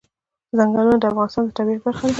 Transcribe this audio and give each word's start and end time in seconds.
ځنګلونه 0.57 0.95
د 1.01 1.03
افغانستان 1.11 1.43
د 1.47 1.49
طبیعت 1.57 1.81
برخه 1.85 2.03
ده. 2.07 2.09